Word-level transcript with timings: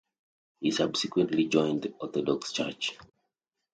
He 0.61 0.71
subsequently 0.71 1.45
joined 1.45 1.83
the 1.83 1.91
Orthodox 1.99 2.51
Church. 2.53 2.97